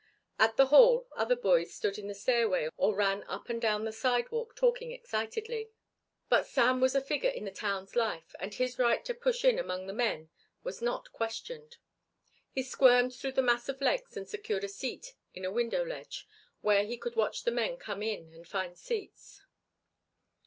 At 0.39 0.57
the 0.57 0.65
hall 0.65 1.07
other 1.11 1.35
boys 1.35 1.75
stood 1.75 1.99
in 1.99 2.07
the 2.07 2.15
stairway 2.15 2.69
or 2.75 2.95
ran 2.95 3.21
up 3.25 3.49
and 3.51 3.61
down 3.61 3.85
the 3.85 3.91
sidewalk 3.91 4.55
talking 4.55 4.91
excitedly, 4.91 5.69
but 6.27 6.47
Sam 6.47 6.81
was 6.81 6.95
a 6.95 7.01
figure 7.01 7.29
in 7.29 7.45
the 7.45 7.51
town's 7.51 7.95
life 7.95 8.33
and 8.39 8.51
his 8.51 8.79
right 8.79 9.05
to 9.05 9.13
push 9.13 9.45
in 9.45 9.59
among 9.59 9.85
the 9.85 9.93
men 9.93 10.31
was 10.63 10.81
not 10.81 11.11
questioned. 11.13 11.77
He 12.49 12.63
squirmed 12.63 13.13
through 13.13 13.33
the 13.33 13.43
mass 13.43 13.69
of 13.69 13.79
legs 13.79 14.17
and 14.17 14.27
secured 14.27 14.63
a 14.63 14.69
seat 14.69 15.13
in 15.35 15.45
a 15.45 15.51
window 15.51 15.85
ledge 15.85 16.27
where 16.61 16.83
he 16.83 16.97
could 16.97 17.15
watch 17.15 17.43
the 17.43 17.51
men 17.51 17.77
come 17.77 18.01
in 18.01 18.33
and 18.33 18.47
find 18.47 18.79
seats. 18.79 19.43